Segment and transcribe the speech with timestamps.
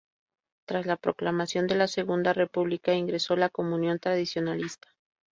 [0.65, 4.87] Tras la proclamación de la Segunda República, ingresó en la Comunión Tradicionalista.